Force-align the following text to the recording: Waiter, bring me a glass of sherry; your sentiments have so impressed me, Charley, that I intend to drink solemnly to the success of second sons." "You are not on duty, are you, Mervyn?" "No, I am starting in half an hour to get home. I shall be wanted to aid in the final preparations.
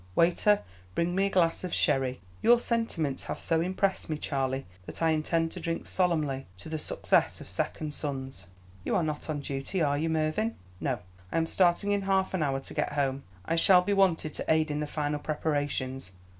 Waiter, 0.15 0.63
bring 0.95 1.13
me 1.13 1.27
a 1.27 1.29
glass 1.29 1.63
of 1.63 1.75
sherry; 1.75 2.21
your 2.41 2.57
sentiments 2.57 3.25
have 3.25 3.39
so 3.39 3.61
impressed 3.61 4.09
me, 4.09 4.17
Charley, 4.17 4.65
that 4.87 4.99
I 4.99 5.11
intend 5.11 5.51
to 5.51 5.59
drink 5.59 5.85
solemnly 5.85 6.47
to 6.57 6.69
the 6.69 6.79
success 6.79 7.39
of 7.39 7.51
second 7.51 7.93
sons." 7.93 8.47
"You 8.83 8.95
are 8.95 9.03
not 9.03 9.29
on 9.29 9.41
duty, 9.41 9.79
are 9.79 9.99
you, 9.99 10.09
Mervyn?" 10.09 10.55
"No, 10.79 11.01
I 11.31 11.37
am 11.37 11.45
starting 11.45 11.91
in 11.91 12.01
half 12.01 12.33
an 12.33 12.41
hour 12.41 12.59
to 12.61 12.73
get 12.73 12.93
home. 12.93 13.25
I 13.45 13.55
shall 13.55 13.83
be 13.83 13.93
wanted 13.93 14.33
to 14.33 14.45
aid 14.51 14.71
in 14.71 14.79
the 14.79 14.87
final 14.87 15.19
preparations. 15.19 16.13